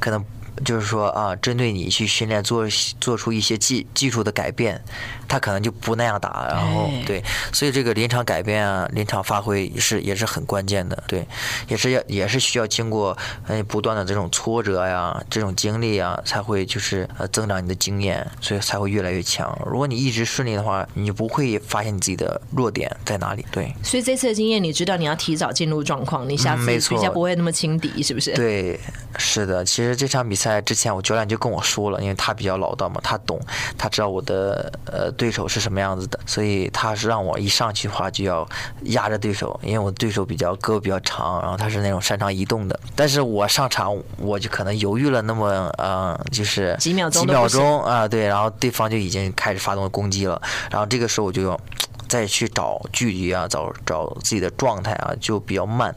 [0.00, 0.24] 可能。
[0.64, 2.66] 就是说啊，针对你去训练，做
[3.00, 4.82] 做出一些技技术的改变，
[5.28, 6.48] 他可能就不那样打。
[6.48, 11.02] 然后对，所以这个临场改变啊，临场发挥是也是很关键的。
[11.06, 11.26] 对，
[11.68, 13.16] 也是要也是需要经过
[13.46, 19.56] 呃不断的这种挫折呀，这种经历啊，才会就是呃增长你的经验，所以才会越来越强。
[19.66, 23.44] 如果你一直顺利的话，你就不会发现你自己的弱点在哪里。
[23.50, 28.32] 对，所以这次的经验，你知道你要提早进入状况，你下次比较不会那么轻敌，是不是？
[28.32, 28.80] 对，
[29.18, 29.62] 是的。
[29.62, 30.45] 其实这场比赛。
[30.50, 33.38] 在之前，我教练就跟我说了，因为他比较老道嘛，他懂，
[33.76, 38.46] 他知道我的呃对手是什么样子的，所以他是让我一上去的话就要
[38.84, 42.78] 压着对手，因为我对手比较胳膊比较长，然后他是那种擅长移动的。
[42.94, 51.60] 但是我上场我就可能犹豫了那么呃，就是几秒钟几秒钟啊，对，然后对方就已经开始发动攻击了，然后这个时候我就要
[52.08, 55.94] 再去找距离啊，找找自己的状态啊，就比较慢，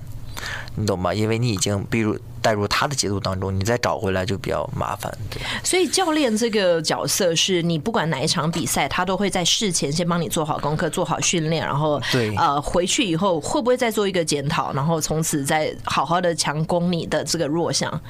[0.75, 1.13] 你懂吗？
[1.13, 2.17] 因为你已经比如。
[2.41, 5.11] 带入他的节奏当中，你再找回来就比较麻烦。
[5.29, 18.01] 对，所以教练这个角色是你不管哪一场比赛，他都会在事前先帮你做好功课、做好训练，然后对呃回去以后会不会再做一个检讨，然后从此再好好的强攻你的这个弱项？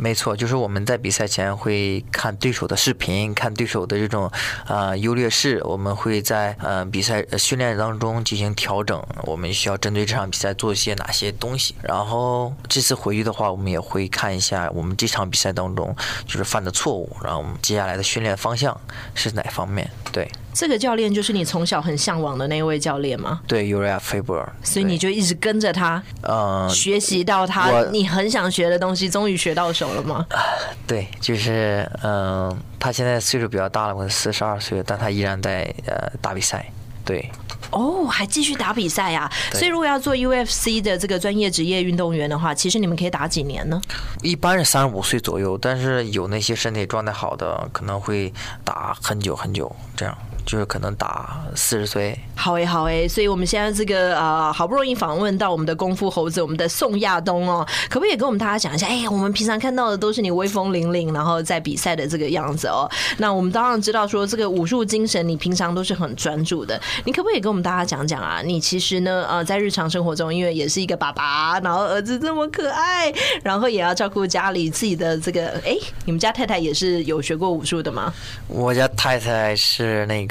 [0.00, 4.30] 没错，就是我们在比赛前会看对手的视频，看对手的这种
[4.66, 8.98] 呃优劣势，我们会在呃比赛训练当中进行调整。
[9.24, 11.74] 我们需要针对这场比赛做一些哪些东西？
[11.82, 13.50] 然后这次回去的话。
[13.50, 15.92] 我们也会看一下我们这场比赛当中
[16.24, 18.80] 就是犯的错误，然后我们接下来的训练方向
[19.12, 19.90] 是哪方面？
[20.12, 23.40] 对，这个教练就是你从小很向往的那位教练吗？
[23.46, 24.46] 对，Uriah Faber。
[24.62, 30.26] 所以你就一直跟着他，嗯，学习到他你很想学的东西，终于学到手了吗？
[30.86, 36.70] 对，就是嗯，他现在岁数比较大了，我四十二岁，但他依然在呃打比赛。
[37.04, 37.30] 对。
[37.70, 39.30] 哦，还继续打比赛呀？
[39.52, 43.80] 所以如果要做 UFC 的这个专业职业运动员的话，其实你们可以打几年呢？
[44.22, 48.32] 一般是三十五岁左右，但是有那些身体状态好的，可能会
[48.64, 50.16] 打很久很久这样。
[50.46, 58.86] 就是可能打四十岁，好诶，好诶，所以我们现在这个呃，好不容易访问到我们的功夫猴子，我们的宋亚东哦，可不可以跟我们大家讲一下？
[58.86, 62.90] 哎呀，我们平常看到的都是你威风凛凛，然后在比赛的这个样子哦。
[63.18, 66.80] 那我们当然知道说这个武术精神，你平常都是很专注的。
[67.04, 68.40] 你可不可以跟我们大家讲讲啊？
[68.42, 73.12] 你其实呢，呃，在日常生活中，因为也是一个爸爸，然后儿子这么可爱，
[73.44, 78.12] 然后也要照顾家里自己的这个，哎，你们家太太也是有学过武术的吗？
[78.48, 80.29] 我家太太是那个。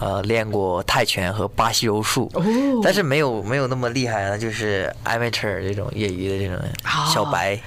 [0.00, 2.30] 呃，练过泰拳和巴西柔术，
[2.84, 6.56] 但是没有没有那么厉害啊，就是 amateur 这种业余的这种
[7.12, 7.58] 小白。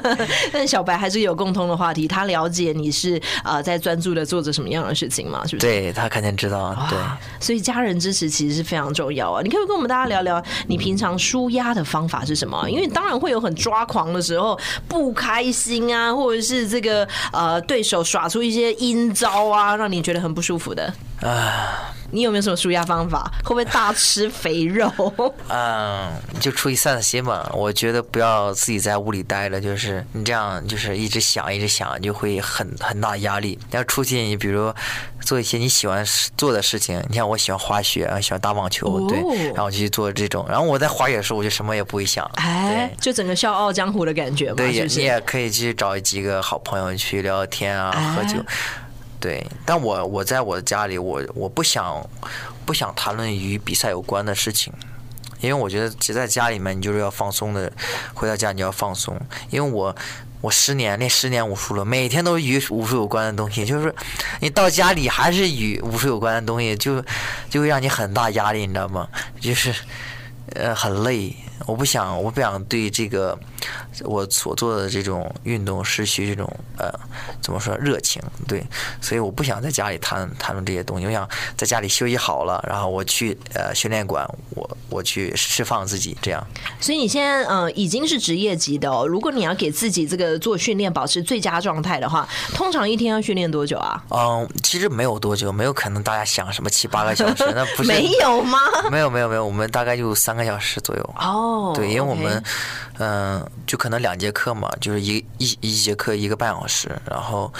[0.52, 5.46] 但小白还是有共通的话题，他了解你是呃在专注的做着什么样的事情嘛？
[5.46, 5.66] 是不是？
[5.66, 6.76] 对，他肯定知道。
[6.90, 6.98] 对，
[7.40, 9.40] 所以家人支持其实是非常重要啊。
[9.42, 12.68] 你可不可以跟我们大家聊聊你平常舒压的方法是什么？
[12.68, 20.92] 因为当然会有很抓狂的时候，不开心啊，或者是这个呃对手耍出一些阴招啊，让你觉得很不舒服的。
[21.20, 23.30] 啊，你有没有什么舒压方法？
[23.42, 24.88] 会不会大吃肥肉？
[25.48, 27.48] 嗯，就出去散散心嘛。
[27.52, 33.58] 我觉得不要自己在屋里待着，就是你这样，就是一直想，一直想，就会很很大压力。
[33.72, 34.72] 要出去，你比如
[35.20, 36.04] 做一些你喜欢
[36.36, 37.02] 做的事情。
[37.08, 40.46] 你像我喜欢滑雪，喜欢打网球，对，然后我就去做这种。
[40.48, 44.54] 然后我在滑雪的时候，我就什么也不会想，哎，就整个笑傲江湖的感觉嘛。
[44.56, 48.36] 对，你也可以去找几个好朋友去聊聊天啊，喝酒。
[49.20, 52.08] 对，但我我在我的家里，我我不想
[52.64, 54.72] 不想谈论与比赛有关的事情，
[55.40, 57.72] 因为我觉得只在家里面，你就是要放松的，
[58.14, 59.20] 回到家你要放松。
[59.50, 59.94] 因为我
[60.40, 63.92] 我十年练十年武术了，每天都与武术有关的东西，就是
[64.40, 67.04] 你到家里还是与武术有关的东西，就
[67.50, 69.08] 就会让你很大压力，你知道吗？
[69.40, 69.74] 就是
[70.54, 71.34] 呃很累。
[71.66, 73.36] 我不想，我不想对这个
[74.04, 76.92] 我所做的这种运动失去这种呃
[77.40, 78.64] 怎么说热情，对，
[79.00, 81.06] 所以我不想在家里谈谈论这些东西。
[81.06, 86.46] 我想在家里休息好了，然后我去呃训练馆，我我去释放自己，这样。
[86.80, 89.06] 所以你现在呃已经是职业级的哦。
[89.06, 94.02] 如果你要给自己这个做训练保持最佳状态的话，通常一天要训练多久啊？
[94.10, 98.58] 嗯，其实没有多久，没有可能大家想什么七八个小时，那不是 没有吗？
[98.90, 101.14] 没有没有没有，我们大概就三个小时左右。
[101.18, 101.46] 哦。
[101.48, 102.42] Oh, 对，因为我们，
[102.98, 103.44] 嗯 okay.
[103.44, 107.52] 呃，就可能两节课嘛，就是一一一节课一个半小时，然后，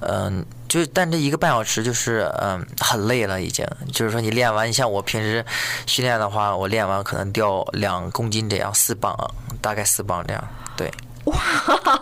[0.00, 3.66] 嗯、呃，就但这一个半小时就是，嗯、呃，很累了已经。
[3.92, 5.44] 就是说你练完，你像我平时
[5.86, 9.16] 训练的话，我练完可能掉两公斤这样，四磅，
[9.60, 10.92] 大概四磅这样，对。
[11.24, 11.36] 哇，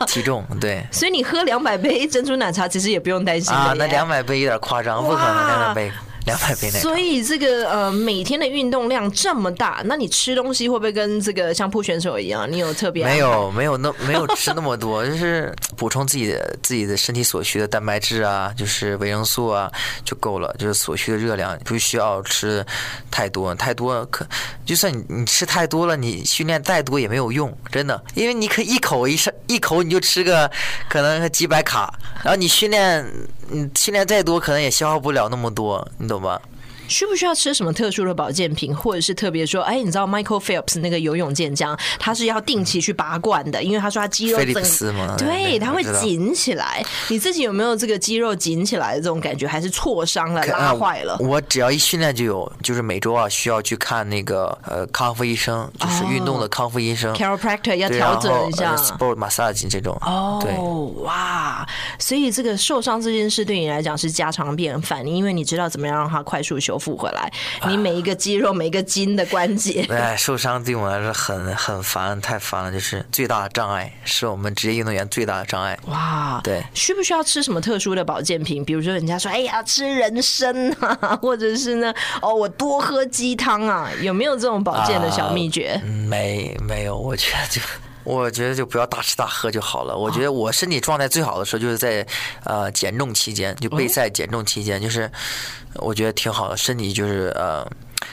[0.06, 0.86] 体重对。
[0.92, 3.72] 所以你喝两百杯珍珠奶茶，其实也不用担心啊。
[3.74, 5.92] 那两百杯有点夸张，不可能两百杯。
[6.24, 12.50] 两百倍内，所以这个呃每天的运动量这么大，那你吃东西会不会跟这个相扑选手一样？
[12.50, 13.04] 你有特别？
[13.04, 19.70] 没有，没有那 没有吃那么多，就是补充自己的自己的身体所需的蛋白质啊，就是维生素啊
[20.04, 22.64] 就够了，就是所需的热量不需要吃
[23.10, 24.26] 太多，太多可
[24.64, 30.50] 就算你你吃太多了，你训练再多也没有用，真的，因为你可以一口一上一口你就吃个
[30.88, 33.04] 可能几百卡，然后你训练
[33.48, 36.20] 你训练再多可能也消耗不了那么多，你懂。
[36.20, 36.40] 吧？
[36.88, 46.84] 需不需要吃什么特殊的保健品，或者是特别说，哎，你知道 Michael Phelps 那个游泳健将，他是要定期去拔罐的，因为他说他肌肉整，对，他会紧起来。
[47.08, 51.16] 你自己有没有这个肌肉紧起来的这种感觉，还是挫伤了、拉坏了？
[51.20, 59.96] 我只要一训练就有，就是每周啊需要去看那个呃康复医生，就是运动的康复医生、oh, chiropractor 要调整一下，sport massage 这种。
[60.02, 60.54] 哦，对，
[61.02, 61.66] 哇，
[61.98, 66.73] 所以这个受伤这件事对你来讲是家常便饭，因为你知道怎么样让它快速修。
[66.78, 67.32] 复回来，
[67.68, 75.78] 你每一个肌肉、每一个筋的关节，哎，受伤对我们来说很很烦，太烦了，就是最大的障碍，是我们职业运动员最大的障碍。
[75.86, 78.64] 哇，对，需不需要吃什么特殊的保健品？
[78.64, 85.80] 比如说，人家说，哎呀，吃人参啊， 或者是呢，哦，我多喝鸡汤啊，有没有这种保健的小秘诀？
[85.82, 87.60] 呃，没，没有，我觉得就。
[88.04, 89.96] 我觉得就不要大吃大喝就好了。
[89.96, 92.06] 我觉得我身体状态最好的时候就是在
[92.44, 95.10] 呃减重期间，就备赛减重期间，就是
[95.76, 97.66] 我觉得挺好的，身体就是呃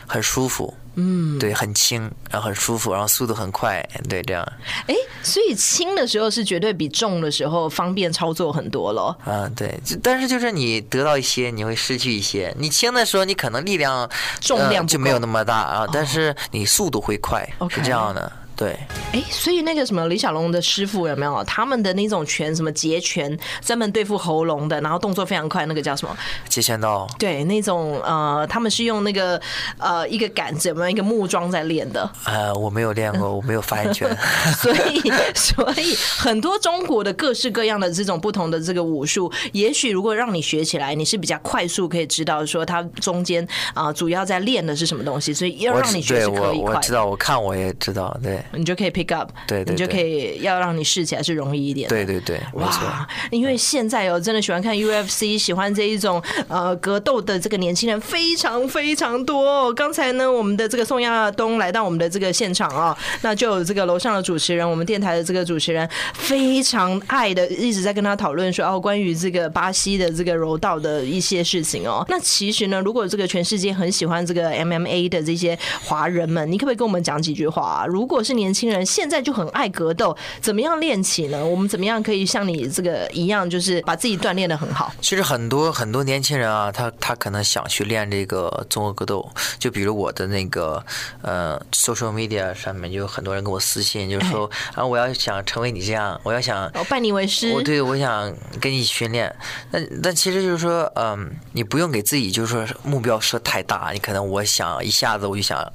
[0.07, 4.45] 很舒服，嗯，对，很轻，然后很舒服，然后速度很快，对，这样。
[4.87, 9.15] 哎，所以轻的时候是绝对比重的时候方便操作很多了。
[9.25, 12.53] 啊，对，但是就是你得到一些，你会失去一些。
[12.57, 18.31] 你轻的时候，你可能力量重量、呃、就没有那么大啊，但是你速度会快，是这样的。
[18.61, 18.77] 对。
[19.13, 26.15] 哎，所以那个什么李小龙的师傅有没有他们的那种拳，什么截拳，专门对付喉咙的，然后动作非常快，那个叫什么？
[26.47, 27.09] 截拳道。
[27.17, 29.41] 对，那种呃，他们是用那个
[29.79, 32.07] 呃一个杆子，有没有一个木桩在练的？
[32.25, 34.15] 呃，我没有练过，我没有发言权。
[34.61, 43.43] 所以，所以很多中国的各式各样的这种不同的这个武术，也许如果让你学起来，你是比较快速可以知道说它中间
[43.73, 46.75] 啊、呃、主要在练的是什么东西，所以要让你学是可以快。
[46.75, 51.87] 我知道，我看我也知道，对，你就可以 pick up，对，对，对，你就可以要让你试起来是容易一点。
[51.89, 59.41] 对对对，哇，因为现在哦，真的喜欢看 UFC，喜欢这一种呃格斗的这个年轻人非常非常多。
[59.41, 72.05] 哦刚才呢，我们的这个宋亚东来到我们的这个现场啊，那就有这个楼上的主持人，我们电台的这个主持人非常爱的一直在跟他讨论说哦，关于这个巴西的这个柔道的一些事情哦。
[72.09, 77.85] 那其实呢，如果这个全世界很喜欢这个 MMA 的这些华人们，你可不可以跟我们讲几句话啊？
[77.85, 81.45] 如果是年轻人现在就很爱格斗，怎么样练起呢？
[81.45, 84.91] 我们怎么样可以像你这个一样，就是把自己锻炼的很好？
[84.99, 89.29] 其实很多很多年轻人啊，他他可能想去练这个综合格斗，
[89.59, 90.83] 就比如我的那个
[91.21, 99.33] 呃 social media 上面就有很多人给我私信，就是说啊，我要想成为你这样，我要想拜你为师，我对我想跟你训练。
[99.71, 105.71] 但但其实就是说，嗯，你不用给自己就是说目标设太大，你可能我想一下子我就想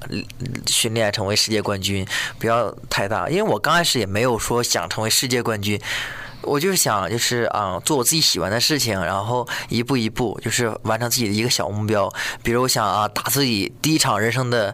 [0.65, 2.05] 训练成为世界冠军，
[2.39, 5.77] 不不要太大，因为我刚开始也没有说想成为世界冠军。
[6.43, 12.09] 我就是想，就是啊，做我自己喜欢的事情，然后一步一步，就是完成自己的一个小目标。
[12.41, 14.73] 比如我想啊，打自己第一场人生的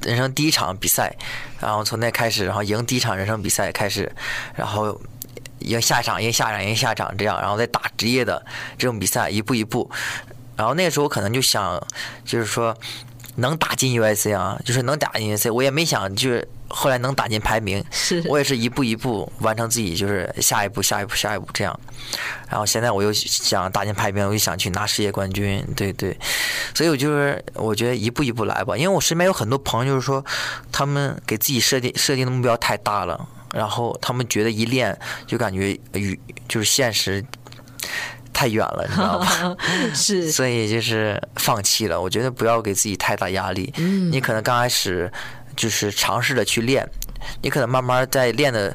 [0.00, 1.14] 人生第一场比赛，
[1.60, 4.10] 然后从那开始，然后赢第一场人生比赛开始，
[4.54, 4.98] 然后
[5.58, 8.42] 赢下一场，赢下一场，赢下一场这样，然后再打职业的
[8.78, 9.90] 这种比赛，一步一步。
[10.56, 11.78] 然后那时候可能就想，
[12.24, 12.74] 就是说
[13.36, 16.46] 能打进 UIC 啊，就是能打进 UIC，我也没想就是。
[16.72, 21.80] 后来能打进排名，是我也是一步一步完成自己，就是下一步、下一步、下一步这样。
[22.48, 26.16] 然后现在我又想打进排名，我又想去拿世界冠军，对对。
[26.72, 30.24] 所以我就是我觉得一步一步来吧，因为我身边有很多朋友，就是说
[30.70, 36.16] 他们给自己设定设定的目标太大了，然后他们觉得一练就感觉与
[36.48, 37.20] 就是现实
[38.40, 39.56] 太远了，你知道吧？
[39.94, 42.00] 是，所以就是放弃了。
[42.00, 43.70] 我觉得不要给自己太大压力。
[43.76, 45.12] 嗯，你可能刚开始。
[45.56, 46.88] 就是尝试着去练，
[47.42, 48.74] 你可能慢慢在练的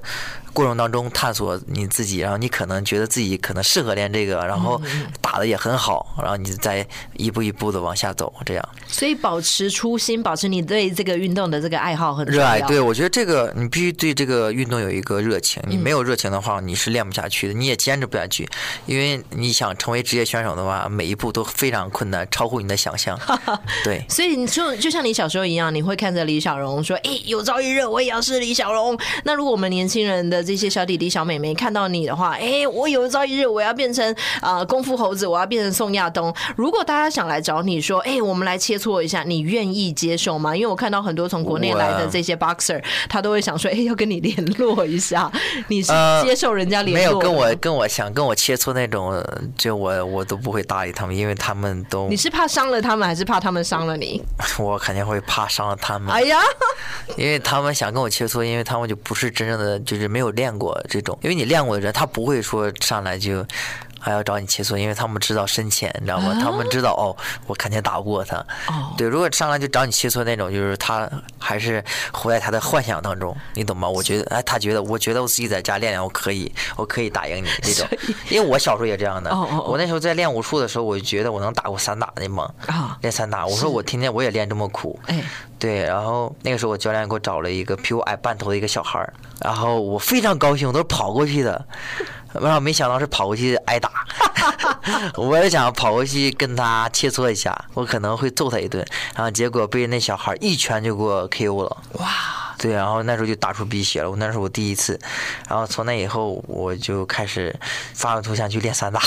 [0.55, 4.81] 过程当中探索你自己，然后你可能觉得自己可能适合练这个，然后
[5.19, 6.87] 打的也很好，然后你再
[7.17, 8.69] 一步一步的往下走，这样。
[8.87, 12.25] 所以保持初心，保持你对这个运动的这个爱好很。
[12.25, 18.47] 热爱，对，我觉得这个你必须对这个运动有一个热情，你没有热情的话，你是练不下去的，你也坚持不下去，
[18.85, 23.19] 因为你想成为职业选手的话，每一步都非常困难，超乎你的想象。
[23.83, 34.09] 对，所以你就就像你小时候一样，你会看着李小龙说：“哎，有朝一日我也要是李小龙。”那如果我们年轻人的这些小弟弟小妹妹看到你的话，哎、欸，我有朝一日我要变成
[34.41, 36.33] 啊、呃、功夫猴子，我要变成宋亚东。
[36.55, 40.55] 如果大家想来找你说，哎、欸，我们来切磋一下，你愿意接受吗？
[40.55, 45.31] 因为我看到很多从国内来的这些 boxer，他都会想说，哎、欸，要跟你联络一下。
[45.67, 45.91] 你是
[46.23, 47.09] 接受人家联络、呃？
[47.09, 49.23] 没有跟我跟我想跟我切磋那种，
[49.57, 52.07] 就我我都不会搭理他们，因为他们都。
[52.07, 54.21] 你是怕伤了他们，还是怕他们伤了你？
[54.59, 56.13] 我肯定会怕伤了他们。
[56.13, 56.39] 哎呀，
[57.17, 61.17] 因为他们想跟我切磋，因为他们就不是真正的，就是没有练过这种。
[61.21, 63.45] 因为你练过的人，他不会说上来就
[64.05, 66.37] 还要找你切磋，因为他们知道深浅，你知道吗？
[66.39, 68.37] 他们知道哦，我肯定打不过他。
[68.67, 73.89] 哦，对，如果上来就找你切磋那种，就是他还是活在他的幻想当中，你懂吗？
[73.89, 77.87] 我觉得，哎，他觉得，我觉得我自己在家练练，我可以，我可以打赢你这种。
[78.29, 79.35] 因为我小时候也这样的。
[79.35, 82.47] 我那时候在练武术的时候，我就觉得我能打过散打的嘛。
[82.67, 84.99] 啊，练散打，我说我天天我也练这么苦。
[85.07, 85.19] 哎，
[85.57, 89.11] 对，然后那个时候我教练给我找了一个比我矮半头的一个小孩儿。
[89.41, 91.65] 然后我非常高兴，我都是跑过去的，
[92.41, 93.89] 然后没想到是跑过去挨打，
[95.17, 101.77] 我也想跑过去跟他切磋一下，我可能会揍他一顿，然后结果被那小孩一拳就给我 KO 了。
[101.93, 102.54] 哇！
[102.57, 104.99] 对，然后那时候就打出鼻血了，我那是我第一次，
[105.49, 107.53] 然后从那以后我就开始
[107.93, 109.01] 发了图像去练散打，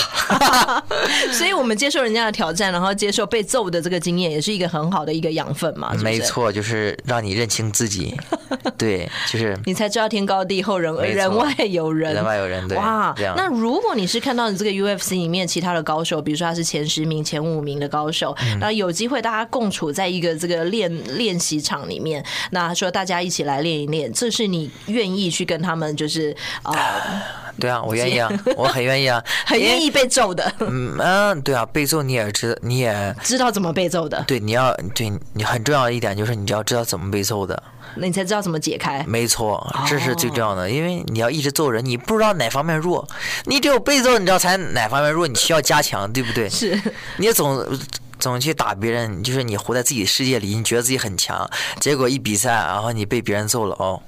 [1.33, 5.91] 所以我们接受人家的挑战，然后接受被揍的这个经验，也是一个很好的一个养分嘛。
[6.03, 8.15] 没错，就是让你认清自己，
[8.77, 12.77] 对，就是 你才知道天高地厚，人人外有人，人外有人，对。
[12.77, 23.38] 哇，那如果你是看到你这个 UFC 里面其他的高手，比如说他是前十名、前五名的高手，那有机会大家共处在一个这个练练习场里面，那说大家一起。
[23.43, 26.75] 来练一练，这是你愿意去跟他们就是啊？
[27.59, 30.49] 对啊，我愿意啊，我很愿意啊， 很愿意被揍的。
[30.59, 34.23] 嗯嗯，对啊，被揍你也知，你也知道怎么被揍的。
[34.25, 37.61] 对，你要对你很重要的一点就是你要知道怎么被揍的，
[37.95, 39.03] 那你才知道怎么解开。
[39.05, 43.05] 没错，这是最重要的，哦、因为你要一直揍人，你不知道哪方面弱，
[43.43, 46.47] 你只有被揍，你知道才哪方面弱，你需要加强，对不对？
[46.49, 46.81] 是，
[47.17, 47.61] 你总
[48.19, 51.49] 总去打别人，就是你活在自己世界里，你觉得自己很强，
[51.79, 54.01] 结果一比赛，然后你被别人揍了哦。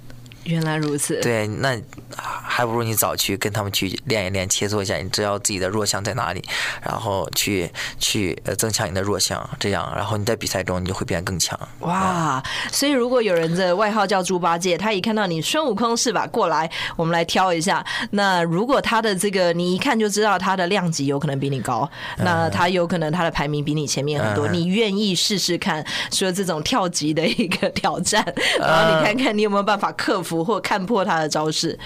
[0.43, 1.19] 原来如此。
[1.21, 1.79] 对，那
[2.15, 6.43] 还不如你早去跟他们去练一练，切磋一下，你知道自己的弱项在哪里，
[6.83, 7.69] 然后去
[7.99, 11.57] 去呃增强你的弱项，这样，然后你在比赛中你就会变得更强。
[11.81, 12.41] 哇！
[12.71, 16.25] 所以如果有人的外号叫猪八戒，他一看到你孙悟空是吧？
[16.25, 17.85] 过来，我们来挑一下。
[18.09, 21.87] 那如果他的这个你一看就知道他的量级有可能比你高，
[22.17, 28.25] 那他有可能他的排名比你前面很多，你愿意试试看说这种跳级的一个挑战，
[28.59, 30.30] 然后你看看你有没有办法克服。
[30.45, 31.77] 或看破他的招式，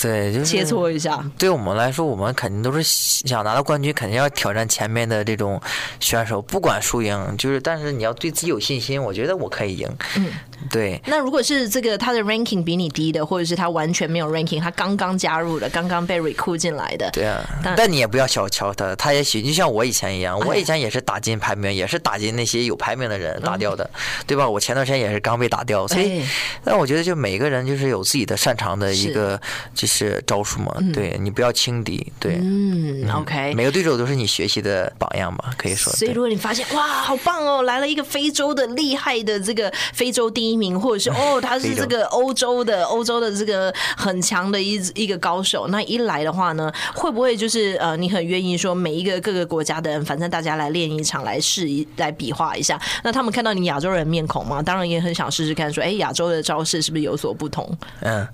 [0.00, 1.24] 对，就是切磋一下。
[1.36, 5.60] 对我们来说，我们肯定都是想拿到冠军，肯定要挑战前面的这种
[5.98, 7.34] 选手，不管输赢。
[7.36, 9.88] 就是，但是你要对自己有信心，我觉得我可以赢。
[10.16, 10.30] 嗯，
[10.70, 11.00] 对。
[11.06, 17.44] 那如果是这个他的 ranking 比你低的，或者是他完全没有 ranking，他刚刚加入的，刚刚被 recruit 进来的，对啊。
[17.64, 24.48] 但，但你也不要小瞧他，他也许就像我以前一样，我以前也是打进排名，也是打进那些有排名的人打掉的，嗯、对吧？
[24.48, 26.22] 我前段时间也是刚被打掉，所以，
[26.64, 27.88] 但我觉得就每个人就是。
[27.88, 29.40] 有自己的擅长的一个
[29.74, 35.90] 就是招数嘛，对你不要轻敌，对，嗯，OK，每个对手都是你学习的榜样嘛，可以说。
[35.94, 57.70] 所以如果你发现哇，好棒哦，来了一个非洲的厉害的这个非洲第一名，或者是哦， 他是这个欧洲的欧洲的这个很强的一一个高手，那一来的话呢，会不会就是呃，你很愿意说每一个各个国家的人，反正大家来练一场，来试一来比划一下，那他们看到你亚洲人面孔嘛，当然也很想试试看，说哎，亚洲的招式是不是有所不同？
[58.00, 58.26] 嗯，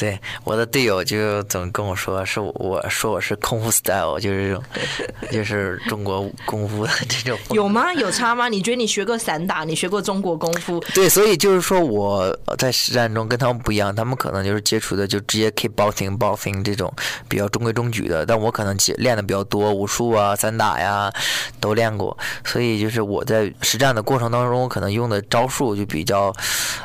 [0.00, 4.64] 对，我的队友就总跟我说，是我说我是空腹 style，就是这种，
[5.30, 7.38] 就是中国功夫的这种。
[7.50, 7.92] 有吗？
[7.92, 8.48] 有差吗？
[8.48, 10.80] 你觉得你学过散打，你学过中国功夫？
[10.94, 16.92] 对，所以就是说我在实战中跟他们不一样，他们可能就是接触的就直接 keep boxing boxing 这种
[17.28, 21.12] 比较中规中矩的，但我可能练的比较多，武术啊、散打呀
[21.60, 26.34] 都练过，所以就是我在实战的过程当中，可能用的招数就比较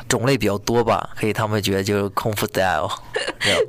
[0.06, 1.56] 种类比较多吧，可以他们。
[1.56, 2.86] 觉得就是空腹 style，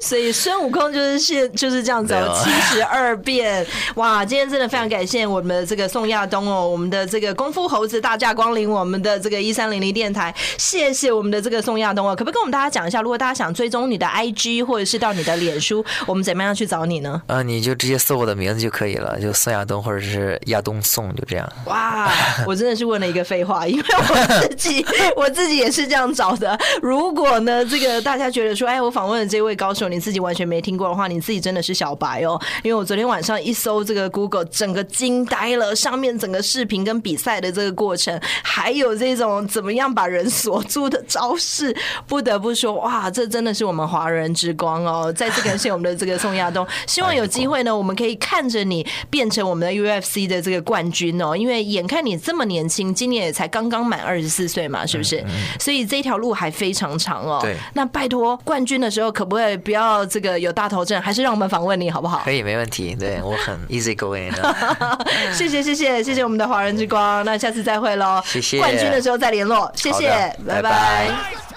[0.01, 3.65] 所以孙悟空就是现就是这样子哦，七十二变
[3.95, 4.25] 哇！
[4.25, 17.21] 今天真的非常感谢我们的这个宋亚东哦，我们的这个功夫猴子大驾光临我们的这个一三零零电台，谢谢我们的这个宋亚东哦，可不可以跟我们大家讲一下，如果大家想追踪你的 IG 或者是到你的脸书，我们怎么样去找你呢？
[17.27, 21.47] 啊，你就直接搜我的名字就可以了，就宋亚东或者是亚东宋，就这样。
[21.65, 22.11] 哇，
[22.45, 24.85] 我真的是问了一个废话，因为我自己
[25.15, 26.57] 我自己也是这样找的。
[26.81, 27.63] 如果呢？
[27.69, 32.39] 这个大家觉得说，哎，我访问的这位高手，你自己完全没听过的话，你自己真的是小白哦。
[32.63, 41.75] 因为我昨天晚上一搜这个 Google，整个惊呆了，上面整个视频跟比赛的这个过程，还有这种怎么样把人锁住的招式，
[42.07, 45.11] 不得不说，哇，这真的是我们华人之光哦。
[45.11, 51.35] 再次感谢我们的这个宋亚东，希望有机会呢，我们可以看着你变成我们的 UFC 的这个冠军哦。
[51.35, 55.23] 因为眼看你这么年轻，今年也才刚刚满二十四岁嘛，是不是？
[55.59, 57.39] 所以这条路还非常长哦。
[57.41, 57.55] 对。
[57.73, 61.01] 那拜托，冠军的时候可不可以不要这个有大头症？
[61.01, 62.21] 还是让我们访问你好不好？
[62.23, 62.95] 可以，没问题。
[62.95, 65.05] 对，我很 easy going 的。
[65.33, 68.21] 谢谢谢谢谢谢我们的华人之光，那下次再会喽。
[68.23, 68.59] 谢谢。
[68.59, 70.09] 冠军的时候再联络，谢谢，
[70.45, 70.61] 拜拜。
[70.61, 71.56] 拜拜。